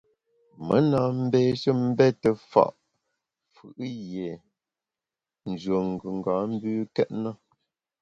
[0.65, 2.63] Me na mbeshe mbete fa’
[3.53, 3.65] fù’
[4.09, 4.31] yie
[5.57, 7.31] nyùen gùnga mbükét na.